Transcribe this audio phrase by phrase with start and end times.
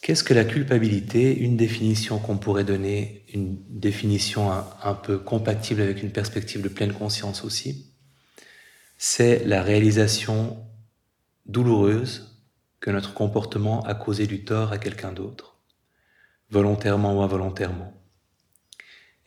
[0.00, 1.36] Qu'est-ce que la culpabilité?
[1.36, 6.92] Une définition qu'on pourrait donner, une définition un, peu compatible avec une perspective de pleine
[6.92, 7.92] conscience aussi,
[8.98, 10.64] c'est la réalisation
[11.46, 12.40] douloureuse
[12.80, 15.56] que notre comportement a causé du tort à quelqu'un d'autre,
[16.50, 17.92] volontairement ou involontairement.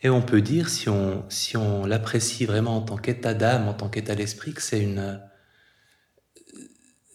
[0.02, 3.74] Et on peut dire, si on, si on l'apprécie vraiment en tant qu'état d'âme, en
[3.74, 5.20] tant qu'état d'esprit, que c'est une,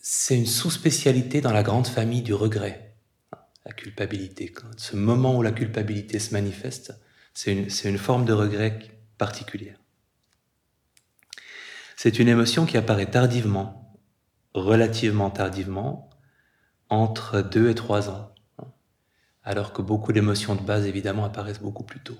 [0.03, 2.84] c'est une sous-spécialité dans la grande famille du regret
[3.65, 4.53] la culpabilité.
[4.77, 6.93] Ce moment où la culpabilité se manifeste,
[7.33, 8.79] c'est une, une forme de regret
[9.17, 9.79] particulière.
[11.95, 13.97] C'est une émotion qui apparaît tardivement,
[14.53, 16.09] relativement tardivement,
[16.89, 18.33] entre deux et trois ans,
[19.43, 22.17] alors que beaucoup d'émotions de base, évidemment, apparaissent beaucoup plus tôt,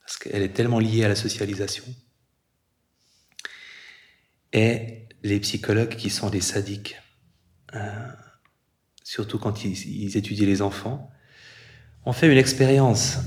[0.00, 1.84] parce qu'elle est tellement liée à la socialisation.
[4.52, 6.96] Et les psychologues qui sont des sadiques,
[7.74, 8.08] euh,
[9.10, 11.10] surtout quand ils, étudient les enfants,
[12.04, 13.18] on fait une expérience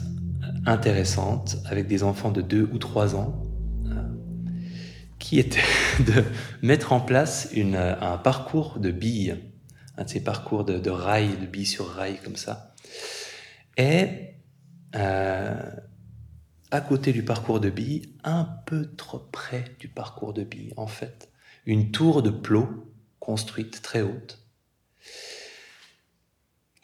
[0.66, 3.46] intéressante avec des enfants de 2 ou 3 ans,
[3.88, 4.02] euh,
[5.20, 5.60] qui était
[6.00, 6.24] de
[6.62, 9.36] mettre en place une, un parcours de billes,
[9.98, 12.74] un de ces parcours de, rails, de billes sur rails comme ça.
[13.76, 14.38] Et
[14.96, 15.70] euh,
[16.72, 20.88] à côté du parcours de billes, un peu trop près du parcours de billes, en
[20.88, 21.30] fait,
[21.66, 24.40] une tour de plot construite très haute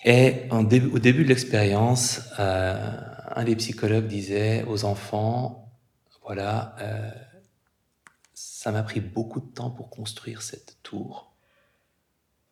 [0.04, 2.98] et au début de l'expérience, euh,
[3.36, 5.72] un des psychologues disait aux enfants,
[6.24, 7.12] voilà, euh,
[8.34, 11.34] ça m'a pris beaucoup de temps pour construire cette tour.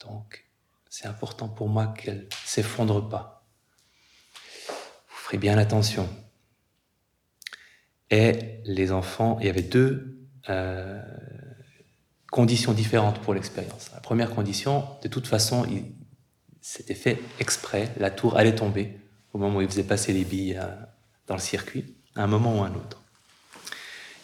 [0.05, 0.45] Donc,
[0.89, 3.45] c'est important pour moi qu'elle s'effondre pas.
[4.67, 6.09] Vous ferez bien attention.
[8.09, 10.17] Et les enfants, il y avait deux
[10.49, 11.01] euh,
[12.31, 13.89] conditions différentes pour l'expérience.
[13.93, 15.65] La première condition, de toute façon,
[16.69, 18.99] c'était fait exprès, la tour allait tomber
[19.31, 20.67] au moment où il faisait passer les billes euh,
[21.25, 23.01] dans le circuit, à un moment ou à un autre.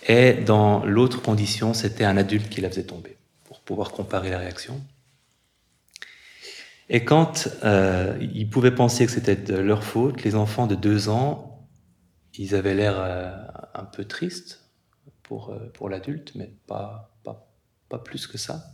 [0.09, 3.15] Et dans l'autre condition, c'était un adulte qui la faisait tomber,
[3.45, 4.81] pour pouvoir comparer la réaction.
[6.89, 11.07] Et quand euh, ils pouvaient penser que c'était de leur faute, les enfants de deux
[11.07, 11.65] ans,
[12.37, 13.31] ils avaient l'air euh,
[13.73, 14.69] un peu tristes
[15.23, 17.49] pour, pour l'adulte, mais pas, pas,
[17.87, 18.65] pas plus que ça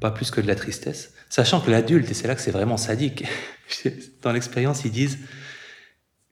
[0.00, 2.76] pas plus que de la tristesse, sachant que l'adulte, et c'est là que c'est vraiment
[2.76, 3.24] sadique,
[4.22, 5.18] dans l'expérience, ils disent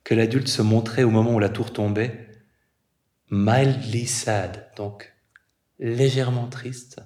[0.04, 2.28] que l'adulte se montrait au moment où la tour tombait
[3.30, 5.12] mildly sad, donc
[5.78, 7.00] légèrement triste,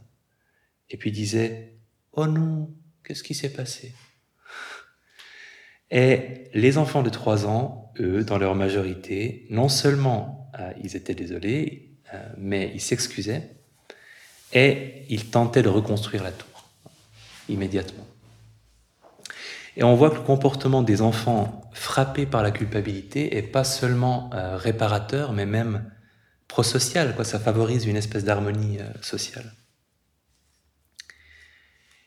[0.91, 1.79] et puis disait
[2.13, 3.95] Oh non, qu'est-ce qui s'est passé?
[5.91, 11.15] Et les enfants de 3 ans, eux, dans leur majorité, non seulement euh, ils étaient
[11.15, 13.57] désolés, euh, mais ils s'excusaient,
[14.53, 16.50] et ils tentaient de reconstruire la tour
[17.51, 18.07] immédiatement.
[19.77, 24.31] Et on voit que le comportement des enfants frappés par la culpabilité est pas seulement
[24.35, 25.91] euh, réparateur, mais même
[26.49, 27.25] prosocial, quoi.
[27.25, 29.55] Ça favorise une espèce d'harmonie euh, sociale.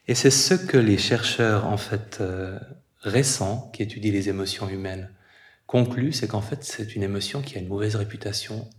[0.07, 2.59] Et c'est ce que les chercheurs, en fait, euh,
[2.99, 5.09] récents, qui étudient les émotions humaines,
[5.65, 8.69] concluent, c'est qu'en fait, c'est une émotion qui a une mauvaise réputation,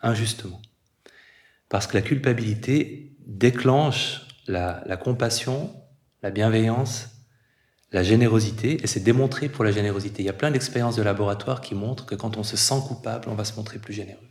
[0.00, 0.62] injustement.
[1.68, 5.74] Parce que la culpabilité déclenche la, compassion,
[6.22, 7.08] la bienveillance,
[7.92, 10.22] la générosité, et c'est démontré pour la générosité.
[10.22, 13.28] Il y a plein d'expériences de laboratoire qui montrent que quand on se sent coupable,
[13.28, 14.28] on va se montrer plus généreux.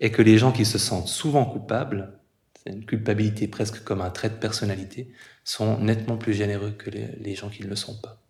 [0.00, 2.18] Et que les gens qui se sentent souvent coupables,
[2.54, 5.12] c'est une culpabilité presque comme un trait de personnalité,
[5.44, 8.22] sont nettement plus généreux que les gens qui ne le sont pas.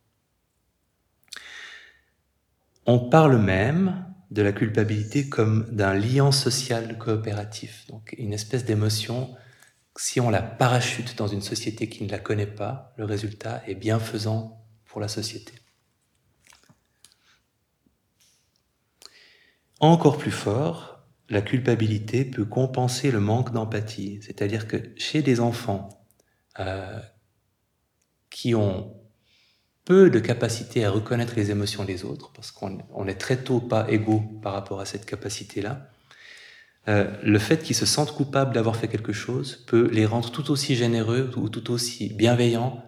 [2.86, 9.34] On parle même de la culpabilité comme d'un lien social coopératif, donc une espèce d'émotion
[9.96, 13.74] si on la parachute dans une société qui ne la connaît pas, le résultat est
[13.74, 15.52] bienfaisant pour la société.
[19.80, 24.20] Encore plus fort, la culpabilité peut compenser le manque d'empathie.
[24.22, 25.88] C'est-à-dire que chez des enfants
[26.60, 27.00] euh,
[28.30, 28.96] qui ont
[29.84, 33.90] peu de capacité à reconnaître les émotions des autres, parce qu'on est très tôt pas
[33.90, 35.91] égaux par rapport à cette capacité-là,
[36.88, 40.50] euh, le fait qu'ils se sentent coupables d'avoir fait quelque chose peut les rendre tout
[40.50, 42.84] aussi généreux ou tout aussi bienveillants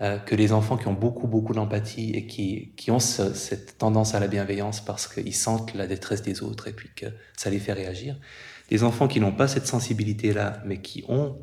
[0.00, 4.14] euh, que les enfants qui ont beaucoup, beaucoup d'empathie et qui, qui ont cette tendance
[4.14, 7.06] à la bienveillance parce qu'ils sentent la détresse des autres et puis que
[7.36, 8.18] ça les fait réagir.
[8.70, 11.38] Les enfants qui n'ont pas cette sensibilité-là, mais qui ont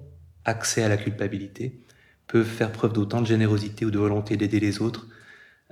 [0.45, 1.79] accès à la culpabilité,
[2.27, 5.07] peuvent faire preuve d'autant de générosité ou de volonté d'aider les autres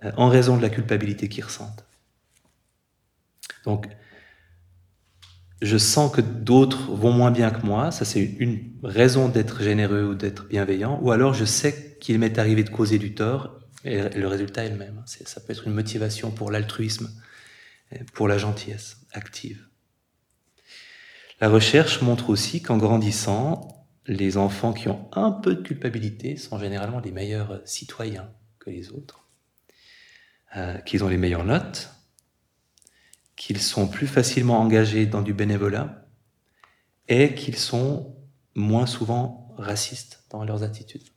[0.04, 1.86] euh, en raison de la culpabilité qu'ils ressentent.
[3.66, 3.88] Donc,
[5.62, 10.06] je sens que d'autres vont moins bien que moi, ça c'est une raison d'être généreux
[10.06, 14.10] ou d'être bienveillant, ou alors je sais qu'il m'est arrivé de causer du tort Et
[14.10, 15.02] le résultat est le même.
[15.06, 17.10] Ça peut être une motivation pour l'altruisme,
[18.14, 19.68] pour la gentillesse active.
[21.40, 26.60] La recherche montre aussi qu'en grandissant, les enfants qui ont un peu de culpabilité sont
[26.60, 28.30] généralement des meilleurs citoyens
[28.60, 29.28] que les autres,
[30.56, 31.90] euh, qu'ils ont les meilleures notes,
[33.42, 36.06] qu'ils sont plus facilement engagés dans du bénévolat
[37.08, 38.16] et qu'ils sont
[38.54, 41.10] moins souvent racistes dans leurs attitudes.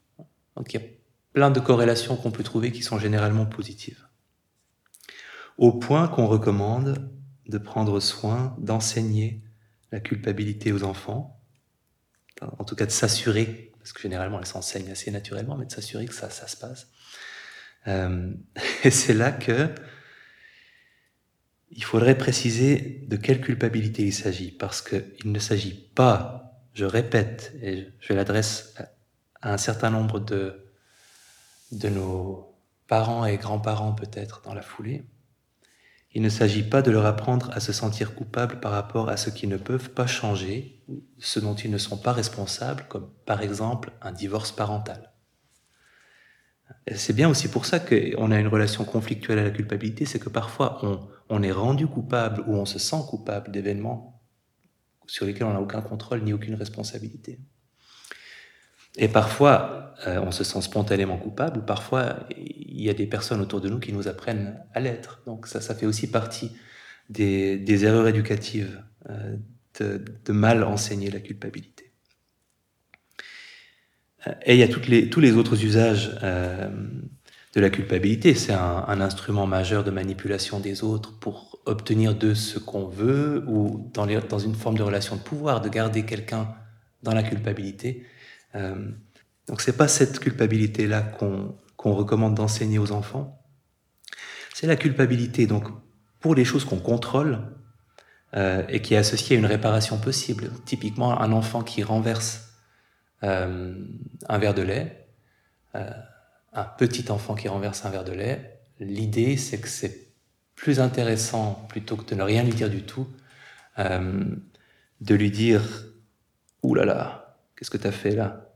[0.56, 0.87] Donc il y a
[1.35, 4.09] plein de corrélations qu'on peut trouver qui sont généralement positives.
[5.59, 7.12] Au point qu'on recommande
[7.47, 9.43] de prendre soin d'enseigner
[9.93, 11.38] la culpabilité aux enfants,
[12.41, 16.06] en tout cas de s'assurer, parce que généralement elles s'enseignent assez naturellement, mais de s'assurer
[16.06, 16.88] que ça, ça se passe.
[17.87, 18.32] Euh,
[18.82, 19.75] et c'est là que
[21.75, 27.53] il faudrait préciser de quelle culpabilité il s'agit, parce qu'il ne s'agit pas, je répète,
[27.62, 28.75] et je l'adresse
[29.43, 30.65] à un certain nombre de,
[31.73, 32.55] de nos
[32.87, 35.05] parents et grands-parents peut-être dans la foulée,
[36.12, 39.31] il ne s'agit pas de leur apprendre à se sentir coupables par rapport à ce
[39.31, 40.81] qu'ils ne peuvent pas changer,
[41.19, 45.13] ce dont ils ne sont pas responsables, comme par exemple un divorce parental.
[46.94, 50.28] C'est bien aussi pour ça qu'on a une relation conflictuelle à la culpabilité, c'est que
[50.28, 54.22] parfois on, est rendu coupable ou on se sent coupable d'événements
[55.06, 57.38] sur lesquels on n'a aucun contrôle ni aucune responsabilité.
[58.96, 63.40] Et parfois, euh, on se sent spontanément coupable, ou parfois, il y a des personnes
[63.40, 65.22] autour de nous qui nous apprennent à l'être.
[65.26, 66.52] Donc ça, fait aussi partie
[67.08, 69.37] des, erreurs éducatives, euh,
[69.81, 71.84] de, mal enseigner la culpabilité.
[74.26, 76.69] Euh, et il y a toutes les, tous les autres usages euh,
[77.55, 78.35] de la culpabilité.
[78.35, 83.91] C'est un, instrument majeur de manipulation des autres pour obtenir de ce qu'on veut, ou
[83.94, 86.49] dans, dans une forme de relation de pouvoir, de garder quelqu'un
[87.03, 88.05] dans la culpabilité
[88.55, 88.91] euh,
[89.47, 93.43] donc c'est pas cette culpabilité-là qu'on recommande d'enseigner aux enfants.
[94.55, 95.65] C'est la culpabilité donc
[96.21, 97.41] pour les choses qu'on contrôle
[98.35, 100.50] euh, et qui est associée à une réparation possible.
[100.65, 102.54] Typiquement un enfant qui renverse
[103.25, 103.75] euh,
[104.29, 105.09] un verre de lait,
[105.75, 105.91] euh,
[106.53, 108.61] un petit enfant qui renverse un verre de lait.
[108.81, 110.09] L'idée c'est que c'est
[110.55, 113.09] plus intéressant plutôt que de ne rien lui dire du tout,
[113.79, 114.25] euh,
[115.00, 115.62] de lui dire
[116.62, 118.50] Ouh là là, qu'est-ce que tu as fait là?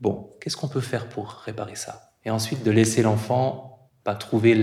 [0.00, 2.12] Bon, qu'est-ce qu'on peut faire pour réparer ça?
[2.24, 4.54] Et ensuite de laisser l'enfant pas trouver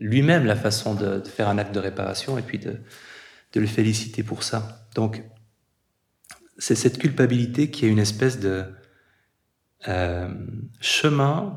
[0.00, 2.80] lui-même la façon de, faire un acte de réparation et puis de,
[3.52, 4.86] de le féliciter pour ça.
[4.94, 5.22] Donc,
[6.58, 8.64] c'est cette culpabilité qui est une espèce de
[9.88, 10.32] euh,
[10.80, 11.54] chemin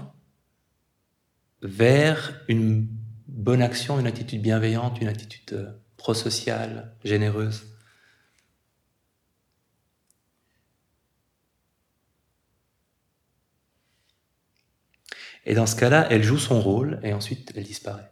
[1.62, 2.88] vers une
[3.28, 7.76] bonne action, une attitude bienveillante, une attitude euh, prosociale, généreuse.
[15.46, 18.12] Et dans ce cas-là, elle joue son rôle et ensuite elle disparaît.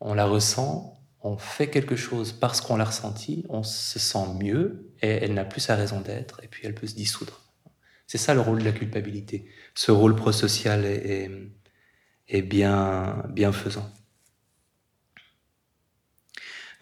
[0.00, 4.92] On la ressent, on fait quelque chose parce qu'on l'a ressenti, on se sent mieux
[5.02, 7.42] et elle n'a plus sa raison d'être et puis elle peut se dissoudre.
[8.06, 9.50] C'est ça le rôle de la culpabilité.
[9.74, 11.30] Ce rôle prosocial est,
[12.28, 13.90] est, bien bienfaisant.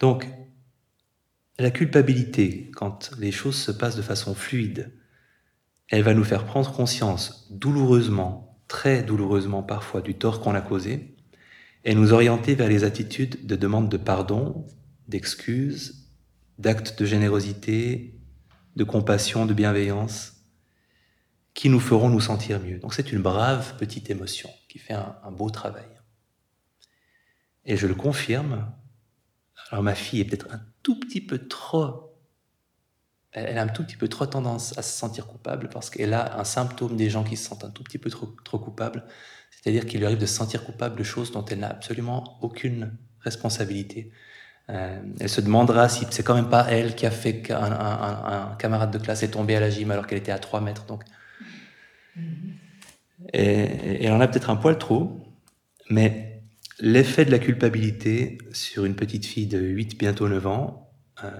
[0.00, 0.26] Donc,
[1.58, 4.92] la culpabilité, quand les choses se passent de façon fluide,
[5.88, 11.13] elle va nous faire prendre conscience douloureusement très douloureusement parfois du tort qu'on a causé,
[11.84, 14.66] et nous orienter vers les attitudes de demande de pardon,
[15.06, 16.08] d'excuses,
[16.58, 18.18] d'actes de générosité,
[18.76, 20.32] de compassion, de bienveillance,
[21.52, 22.78] qui nous feront nous sentir mieux.
[22.78, 25.86] Donc c'est une brave petite émotion qui fait un, beau travail.
[27.64, 28.72] Et je le confirme,
[29.70, 32.10] alors ma fille est peut-être un tout petit peu trop
[33.34, 36.38] elle a un tout petit peu trop tendance à se sentir coupable parce qu'elle a
[36.38, 39.04] un symptôme des gens qui se sentent un tout petit peu trop coupables,
[39.62, 42.92] c'est-à-dire qu'il lui arrive de se sentir coupable de choses dont elle n'a absolument aucune
[43.20, 44.10] responsabilité.
[44.70, 48.52] Euh, elle se demandera si c'est quand même pas elle qui a fait qu'un un,
[48.52, 50.86] un, camarade de classe est tombé à la gym alors qu'elle était à 3 mètres.
[50.86, 51.02] Donc.
[53.32, 55.20] Et, elle en a peut-être un poil trop,
[55.90, 56.42] mais
[56.80, 60.90] l'effet de la culpabilité sur une petite fille de 8, bientôt 9 ans,
[61.22, 61.30] euh,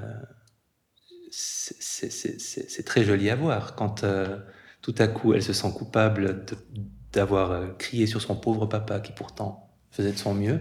[1.31, 4.39] c'est très joli à voir quand euh,
[4.83, 6.45] tout à coup elle se sent coupable
[7.15, 10.61] d'avoir euh, crié sur son pauvre papa qui pourtant faisait de son mieux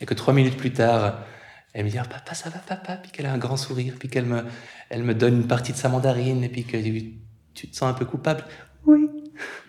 [0.00, 1.20] et que trois minutes plus tard
[1.72, 2.96] elle me dit ah, papa ça va papa?
[2.96, 4.44] Puis qu'elle a un grand sourire puis qu'elle me
[4.90, 6.76] elle me donne une partie de sa mandarine et puis que
[7.54, 8.44] tu te sens un peu coupable?
[8.86, 9.08] Oui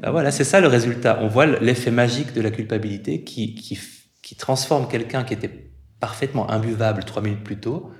[0.00, 3.78] ben voilà c'est ça le résultat on voit l'effet magique de la culpabilité qui, qui,
[4.22, 5.70] qui transforme quelqu'un qui était
[6.00, 7.92] parfaitement imbuvable trois minutes plus tôt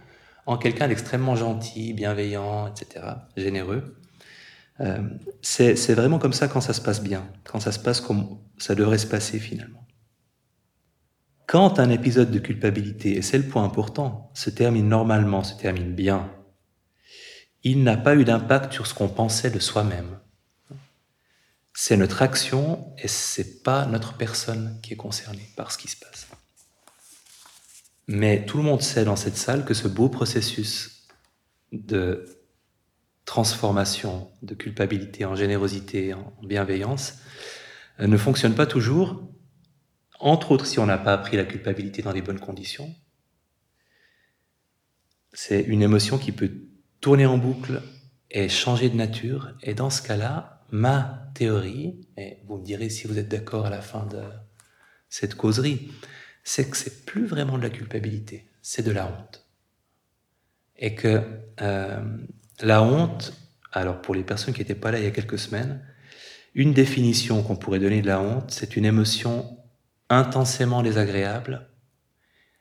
[0.47, 3.05] en quelqu'un d'extrêmement gentil, bienveillant, etc.,
[3.37, 3.97] généreux.
[4.83, 5.01] Euh,
[5.43, 8.75] c'est vraiment comme ça quand ça se passe bien, quand ça se passe comme ça
[8.75, 9.87] devrait se passer finalement.
[11.47, 15.95] Quand un épisode de culpabilité, et c'est le point important, se termine normalement, se termine
[15.95, 16.33] bien,
[17.63, 20.19] il n'a pas eu d'impact sur ce qu'on pensait de soi-même.
[21.75, 25.97] C'est notre action et c'est pas notre personne qui est concernée par ce qui se
[25.97, 26.27] passe.
[28.09, 31.07] Mais tout le monde sait dans cette salle que ce beau processus
[31.71, 32.42] de
[33.25, 37.19] transformation de culpabilité en générosité, en bienveillance,
[38.01, 39.23] euh, ne fonctionne pas toujours,
[40.19, 42.95] entre autres si on n'a pas appris la culpabilité dans les bonnes conditions.
[45.33, 46.51] C'est une émotion qui peut
[47.01, 47.83] tourner en boucle
[48.31, 49.53] et changer de nature.
[49.63, 53.71] Et dans ce cas-là, ma théorie, et vous me direz si vous êtes d'accord à
[53.71, 54.23] la fin de
[55.09, 55.91] cette causerie,
[56.45, 59.47] c'est que c'est plus vraiment de la culpabilité, c'est de la honte.
[60.77, 61.23] Et que
[61.61, 62.17] euh,
[62.61, 63.33] la honte,
[63.73, 65.85] alors pour les personnes qui n'étaient pas là il y a quelques semaines,
[66.55, 69.59] une définition qu'on pourrait donner de la honte, c'est une émotion
[70.11, 71.69] intensément désagréable,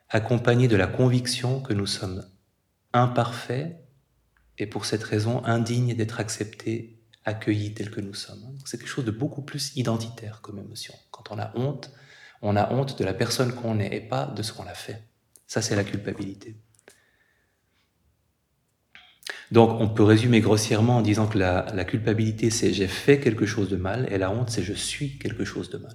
[0.08, 2.24] accompagnée de la conviction que nous sommes
[2.92, 3.76] imparfaits
[4.58, 8.58] et pour cette raison indignes d'être acceptés, accueillis tels que nous sommes.
[8.64, 10.94] C'est quelque chose de beaucoup plus identitaire comme émotion.
[11.10, 11.90] Quand on a honte,
[12.42, 15.02] on a honte de la personne qu'on est et pas de ce qu'on a fait.
[15.46, 16.56] Ça, c'est la culpabilité.
[19.52, 23.68] Donc, on peut résumer grossièrement en disant que la, culpabilité, c'est j'ai fait quelque chose
[23.68, 25.94] de mal, et la honte, c'est je suis quelque chose de mal.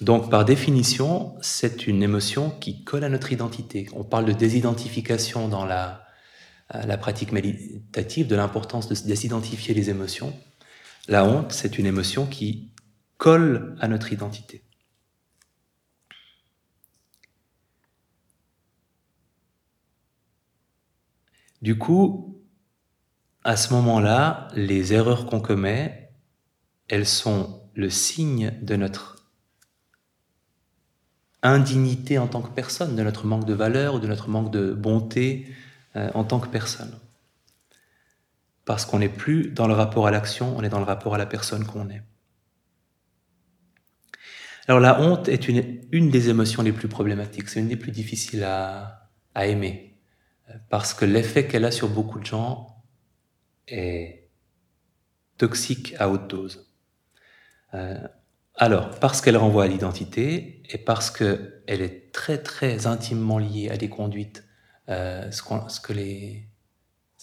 [0.00, 3.86] Donc, par définition, c'est une émotion qui colle à notre identité.
[3.92, 6.06] On parle de désidentification dans la,
[6.98, 10.32] pratique méditative, de l'importance de désidentifier les émotions.
[11.06, 12.72] La honte, c'est une émotion qui
[13.18, 14.64] colle à notre identité.
[21.62, 22.42] Du coup,
[23.44, 26.10] à ce moment-là, les erreurs qu'on commet,
[26.88, 29.18] elles sont le signe de notre
[31.42, 34.72] indignité en tant que personne, de notre manque de valeur ou de notre manque de
[34.72, 35.46] bonté
[35.96, 36.92] euh, en tant que personne.
[38.64, 41.18] Parce qu'on n'est plus dans le rapport à l'action, on est dans le rapport à
[41.18, 42.02] la personne qu'on est.
[44.66, 48.44] Alors la honte est une, des émotions les plus problématiques, c'est une des plus difficiles
[48.44, 49.87] à, à aimer
[50.68, 52.82] parce que l'effet qu'elle a sur beaucoup de gens
[53.66, 54.28] est
[55.36, 56.68] toxique à haute dose.
[57.74, 57.98] Euh,
[58.54, 63.76] alors, parce qu'elle renvoie à l'identité et parce qu'elle est très très intimement liée à
[63.76, 64.44] des conduites,
[64.88, 66.48] euh, ce, que les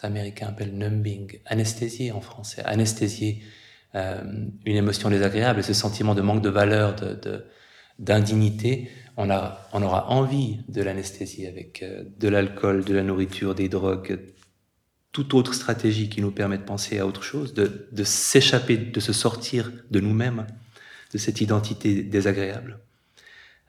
[0.01, 3.44] Américains appellent numbing, anesthésier en français, anesthésier
[3.96, 4.24] euh,
[4.65, 7.46] une émotion désagréable, ce sentiment de manque de valeur, de,
[9.17, 14.19] on, aura envie de l'anesthésie avec euh, de l'alcool, de la nourriture, des drogues,
[15.11, 19.13] toute autre stratégie qui nous permet de penser à autre chose, de, s'échapper, de se
[19.13, 20.45] sortir de nous-mêmes,
[21.13, 22.79] de cette identité désagréable.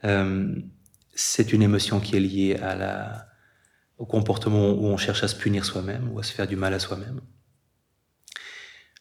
[0.04, 0.56] Euh,
[1.14, 3.28] c'est une émotion qui est liée à la,
[3.99, 6.75] au comportement où on cherche à se punir soi-même ou à se faire du mal
[6.75, 7.21] à soi-même.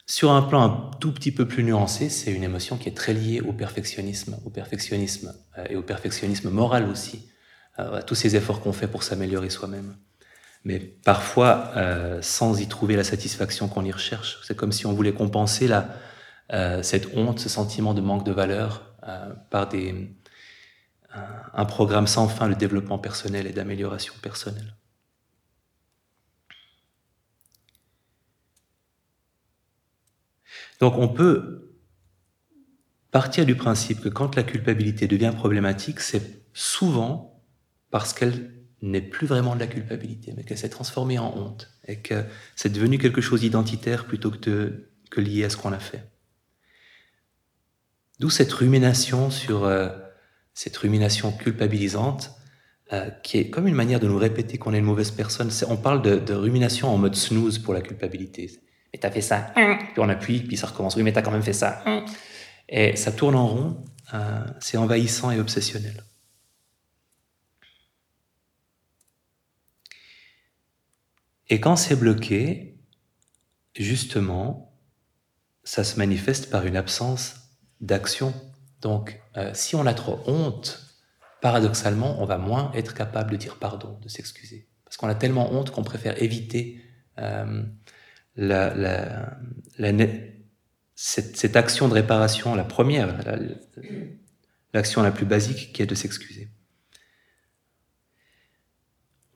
[0.07, 3.13] Sur un plan un tout petit peu plus nuancé, c'est une émotion qui est très
[3.13, 7.27] liée au perfectionnisme, au perfectionnisme euh, et au perfectionnisme moral aussi,
[7.79, 9.95] euh, à tous ces efforts qu'on fait pour s'améliorer soi-même.
[10.63, 14.39] Mais parfois, euh, sans y trouver la satisfaction qu'on y recherche.
[14.43, 15.89] C'est comme si on voulait compenser la,
[16.83, 18.95] cette honte, ce sentiment de manque de valeur
[19.49, 20.11] par des,
[21.53, 24.75] un programme sans fin de développement personnel et d'amélioration personnelle.
[30.79, 31.71] Donc on peut
[33.11, 37.43] partir du principe que quand la culpabilité devient problématique, c'est souvent
[37.91, 38.51] parce qu'elle
[38.81, 42.23] n'est plus vraiment de la culpabilité, mais qu'elle s'est transformée en honte et que
[42.55, 46.03] c'est devenu quelque chose d'identitaire plutôt que, lié à ce qu'on a fait.
[48.19, 49.87] D'où cette rumination sur euh,
[50.53, 52.31] cette rumination culpabilisante
[52.91, 55.49] euh, qui est comme une manière de nous répéter qu'on est une mauvaise personne.
[55.69, 58.51] On parle de, rumination en mode snooze pour la culpabilité
[58.95, 61.43] mais t'as fait ça, puis on appuie, puis ça recommence, oui, mais t'as quand même
[61.43, 61.83] fait ça.
[62.69, 66.01] Et ça tourne en rond, euh, c'est envahissant et obsessionnel.
[71.49, 72.79] Et quand c'est bloqué,
[73.77, 74.73] justement,
[75.65, 77.35] ça se manifeste par une absence
[77.81, 78.33] d'action.
[78.79, 80.95] Donc, euh, si on a trop honte,
[81.41, 84.69] paradoxalement, on va moins être capable de dire pardon, de s'excuser.
[84.85, 86.81] Parce qu'on a tellement honte qu'on préfère éviter
[87.17, 87.63] euh,
[90.95, 93.15] cette, action de réparation, la première,
[94.73, 96.49] l'action la, plus basique qui est de s'excuser.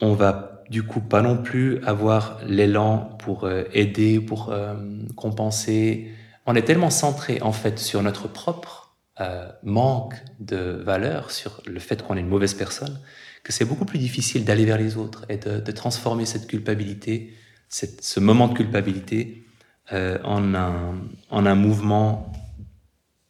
[0.01, 4.75] On va du coup pas non plus avoir l'élan pour euh, aider, pour euh,
[5.15, 6.11] compenser.
[6.45, 11.79] On est tellement centré en fait sur notre propre euh, manque de valeur, sur le
[11.79, 12.99] fait qu'on est une mauvaise personne,
[13.43, 17.33] que c'est beaucoup plus difficile d'aller vers les autres et de transformer cette culpabilité,
[17.69, 19.45] ce moment de culpabilité,
[19.91, 22.31] en, un, en un mouvement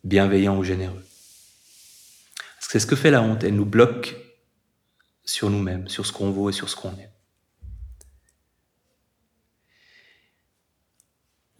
[0.04, 1.06] bienveillant ou généreux.
[2.56, 4.16] Parce que c'est ce que fait la honte, elle nous bloque
[5.24, 7.12] sur nous-mêmes, sur ce qu'on vaut et sur ce qu'on est.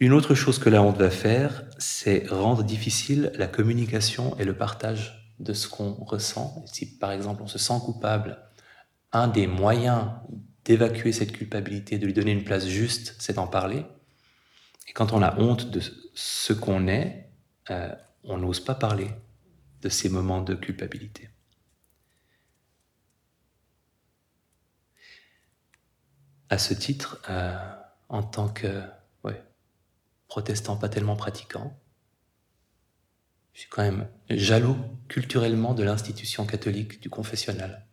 [0.00, 4.56] Une autre chose que la honte va faire, c'est rendre difficile la communication et le
[4.56, 6.64] partage de ce qu'on ressent.
[6.66, 8.38] Si par exemple on se sent coupable,
[9.12, 10.06] un des moyens
[10.64, 13.84] d'évacuer cette culpabilité, de lui donner une place juste, c'est d'en parler.
[14.88, 15.80] Et quand on a honte de
[16.14, 17.30] ce qu'on est,
[17.70, 19.10] euh, on n'ose pas parler
[19.82, 21.30] de ces moments de culpabilité.
[26.48, 27.56] À ce titre, euh,
[28.08, 28.82] en tant que
[30.30, 31.76] protestant pas tellement pratiquant.
[33.52, 37.84] Je suis quand même jaloux culturellement de l'institution catholique du confessionnal.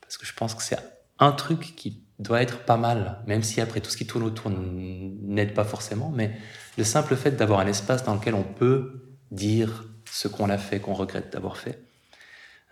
[0.00, 0.78] Parce que je pense que c'est
[1.22, 4.50] un truc qui doit être pas mal, même si après tout ce qui tourne autour
[4.50, 6.32] n'aide pas forcément, mais
[6.78, 10.78] le simple fait d'avoir un espace dans lequel on peut dire ce qu'on a fait,
[10.80, 11.82] qu'on regrette d'avoir fait,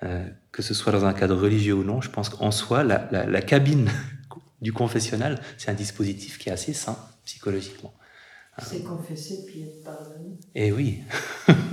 [0.02, 3.08] euh, que ce soit dans un cadre religieux ou non, je pense qu'en soi, la,
[3.10, 3.90] la cabine
[4.60, 7.92] du confessionnal, c'est un dispositif qui est assez sain psychologiquement.
[8.62, 10.38] C'est confesser puis être pardonné?
[10.54, 10.98] Eh oui.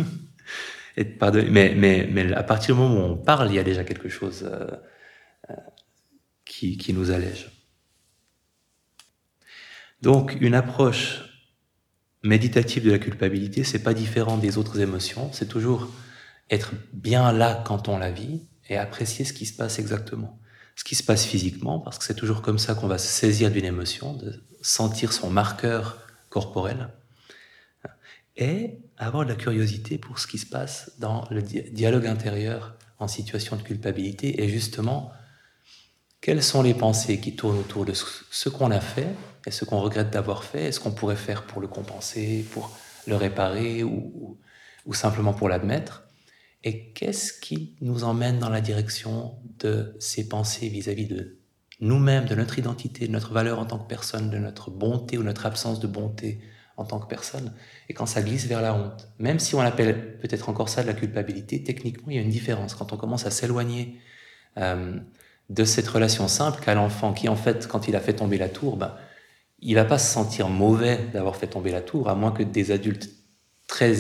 [0.97, 1.49] être pardonné.
[1.49, 4.09] Mais, mais, mais à partir du moment où on parle, il y a déjà quelque
[4.09, 4.67] chose euh,
[6.57, 7.51] qui, nous allège.
[10.01, 11.23] Donc, une approche
[12.23, 15.31] méditative de la culpabilité, c'est pas différent des autres émotions.
[15.33, 15.89] C'est toujours
[16.49, 20.39] être bien là quand on la vit et apprécier ce qui se passe exactement.
[20.75, 23.51] Ce qui se passe physiquement, parce que c'est toujours comme ça qu'on va se saisir
[23.51, 25.99] d'une émotion, de sentir son marqueur
[26.29, 26.89] corporel,
[28.35, 33.07] et avoir de la curiosité pour ce qui se passe dans le dialogue intérieur en
[33.07, 35.11] situation de culpabilité, et justement,
[36.21, 39.07] quelles sont les pensées qui tournent autour de ce qu'on a fait
[39.45, 42.75] et ce qu'on regrette d'avoir fait, et ce qu'on pourrait faire pour le compenser, pour
[43.07, 44.37] le réparer ou,
[44.85, 46.03] ou simplement pour l'admettre,
[46.63, 51.37] et qu'est-ce qui nous emmène dans la direction de ces pensées vis-à-vis de
[51.79, 55.23] nous-mêmes, de notre identité, de notre valeur en tant que personne, de notre bonté ou
[55.23, 56.41] notre absence de bonté
[56.75, 57.53] en tant que personne?
[57.87, 60.87] Et quand ça glisse vers la honte, même si on appelle peut-être encore ça de
[60.87, 62.73] la culpabilité, techniquement, il y a une différence.
[62.73, 63.99] Quand on commence à s'éloigner
[64.57, 64.99] euh,
[65.49, 68.49] de cette relation simple qu'a l'enfant, qui en fait, quand il a fait tomber la
[68.49, 68.93] tour, ben,
[69.59, 72.71] il va pas se sentir mauvais d'avoir fait tomber la tour, à moins que des
[72.71, 73.09] adultes
[73.67, 73.95] très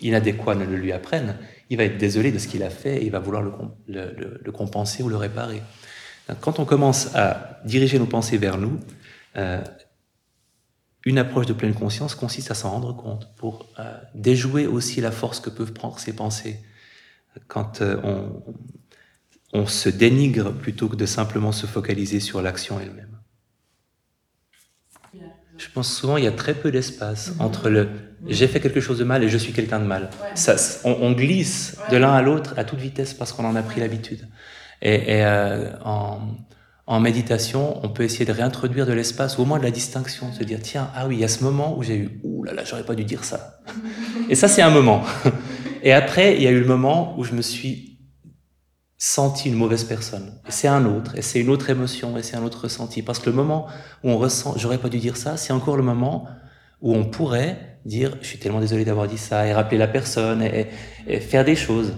[0.00, 1.36] inadéquats ne le lui apprennent.
[1.68, 3.42] Il va être désolé de ce qu'il a fait et il va vouloir
[3.86, 5.62] le, compenser ou le réparer.
[6.40, 8.78] Quand on commence à diriger nos pensées vers nous,
[9.36, 9.62] euh,
[11.04, 15.10] une approche de pleine conscience consiste à s'en rendre compte pour euh, déjouer aussi la
[15.10, 16.60] force que peuvent prendre ces pensées.
[17.48, 18.42] Quand euh, on,
[19.52, 23.06] on se dénigre plutôt que de simplement se focaliser sur l'action elle-même.
[25.56, 27.42] Je pense souvent il y a très peu d'espace mm-hmm.
[27.42, 27.88] entre le
[28.26, 30.10] j'ai fait quelque chose de mal et je suis quelqu'un de mal.
[30.34, 33.62] Ça, on, on, glisse de l'un à l'autre à toute vitesse parce qu'on en a
[33.62, 34.28] pris l'habitude.
[34.82, 36.18] Et, et euh, en,
[36.86, 40.32] en, méditation, on peut essayer de réintroduire de l'espace, ou au moins de la distinction,
[40.32, 42.52] se dire, tiens, ah oui, il y a ce moment où j'ai eu, ouh là
[42.52, 43.60] là, j'aurais pas dû dire ça.
[44.28, 45.02] Et ça, c'est un moment.
[45.82, 47.89] Et après, il y a eu le moment où je me suis
[49.02, 50.30] senti une mauvaise personne.
[50.50, 53.00] C'est un autre, et c'est une autre émotion, et c'est un autre ressenti.
[53.00, 53.66] Parce que le moment
[54.04, 56.28] où on ressent, j'aurais pas dû dire ça, c'est encore le moment
[56.82, 60.42] où on pourrait dire, je suis tellement désolé d'avoir dit ça, et rappeler la personne,
[60.42, 60.68] et,
[61.20, 61.94] faire des choses.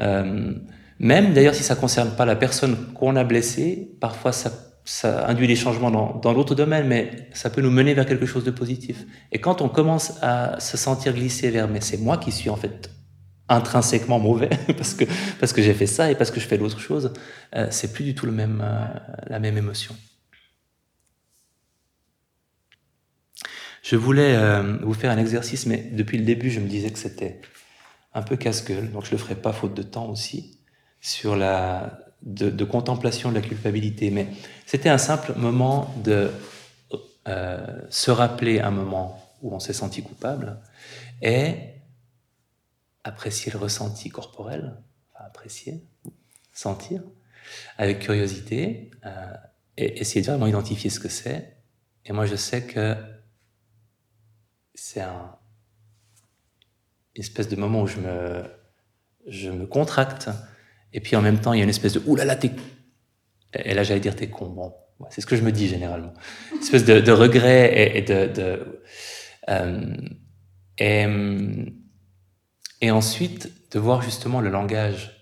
[0.00, 0.54] Euh,
[0.98, 4.50] même d'ailleurs si ça concerne pas la personne qu'on a blessée, parfois ça,
[4.86, 8.24] ça induit des changements dans, dans l'autre domaine, mais ça peut nous mener vers quelque
[8.24, 9.04] chose de positif.
[9.30, 12.56] Et quand on commence à se sentir glisser vers mais c'est moi qui suis en
[12.56, 12.90] fait
[13.48, 15.04] intrinsèquement mauvais parce que
[15.38, 17.12] parce que j'ai fait ça et parce que je fais l'autre chose,
[17.54, 18.86] euh, c'est plus du tout le même euh,
[19.28, 19.94] la même émotion.
[23.82, 26.98] Je voulais euh, vous faire un exercice, mais depuis le début, je me disais que
[26.98, 27.40] c'était
[28.14, 30.58] un peu casse-gueule, donc je le ferai pas faute de temps aussi
[31.00, 34.26] sur la, de, contemplation de la culpabilité, mais
[34.64, 36.30] c'était un simple moment de
[37.90, 40.58] se rappeler un moment où on s'est senti coupable
[41.22, 41.75] et
[43.06, 44.76] apprécier le ressenti corporel,
[45.14, 45.82] apprécier,
[46.52, 47.02] sentir,
[47.78, 49.34] avec curiosité, euh,
[49.76, 51.56] et essayer de vraiment identifier ce que c'est.
[52.04, 52.96] Et moi, je sais que
[54.74, 55.36] c'est un,
[57.14, 58.44] une espèce de moment où je me,
[59.26, 60.28] je me contracte
[60.92, 62.50] et puis en même temps, il y a une espèce de Ouh là là, t'es.
[63.52, 64.46] Et là, j'allais dire t'es con.
[64.48, 64.72] Bon,
[65.10, 66.14] c'est ce que je me dis généralement.
[66.52, 68.80] Une espèce de, regret et, de...
[69.48, 69.94] Euh,
[70.78, 71.06] et,
[72.80, 75.16] et ensuite, de voir justement le langage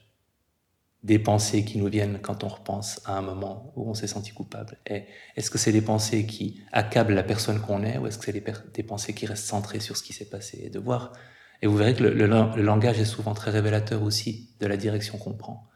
[1.05, 4.33] des pensées qui nous viennent quand on repense à un moment où on s'est senti
[4.33, 4.79] coupable.
[4.87, 8.33] Est-ce que c'est des pensées qui accablent la personne qu'on est ou est-ce que c'est
[8.33, 11.12] des, pensées qui restent centrées sur ce qui s'est passé et de voir
[11.61, 12.27] Et vous verrez que le,
[12.62, 15.69] langage est souvent très révélateur aussi de la direction qu'on prend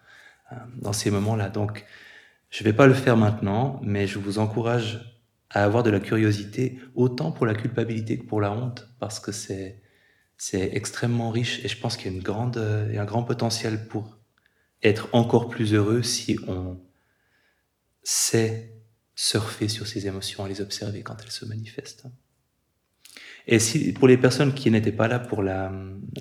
[0.53, 1.51] euh, dans ces moments-là.
[1.51, 1.85] Donc,
[2.49, 6.01] je ne vais pas le faire maintenant, mais je vous encourage à avoir de la
[6.01, 9.83] curiosité autant pour la culpabilité que pour la honte parce que c'est
[10.39, 14.17] c'est extrêmement riche et je pense qu'il y a un grand potentiel pour
[14.83, 16.81] être encore plus heureux si on
[18.05, 18.73] sait
[19.17, 22.05] surfer sur ces émotions et les observer quand elles se manifestent.
[23.49, 25.73] Et si, pour les personnes qui n'étaient pas là pour la,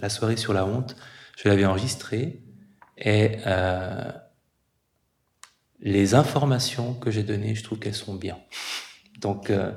[0.02, 0.96] la, soirée sur la honte,
[1.38, 2.42] je l'avais enregistré
[2.98, 4.12] et euh,
[5.80, 8.40] les informations que j'ai données, je trouve qu'elles sont bien.
[9.20, 9.72] Donc, euh,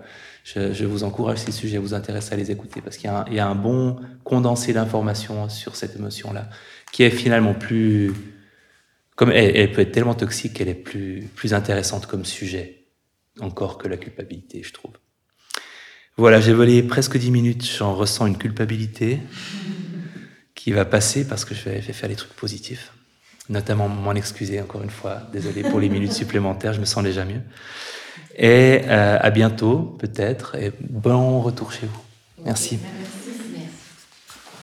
[0.45, 3.47] je, vous encourage, si le sujet vous intéresse, à les écouter parce qu'il y, a
[3.47, 6.49] un bon condensé d'informations sur cette émotion-là
[6.93, 8.13] qui est finalement plus
[9.17, 12.87] comme elle, peut être tellement toxique qu'elle est plus, plus intéressante comme sujet
[13.41, 14.93] encore que la culpabilité, je trouve.
[16.17, 19.21] Voilà, j'ai volé presque dix minutes, j'en ressens une culpabilité
[20.55, 22.93] qui va passer parce que je vais, faire des trucs positifs,
[23.49, 27.25] notamment m'en excuser encore une fois, désolé pour les minutes supplémentaires, je me sens déjà
[27.25, 27.41] mieux.
[28.37, 32.45] Et euh, à bientôt, peut-être, et bon retour chez vous.
[32.45, 32.79] Merci.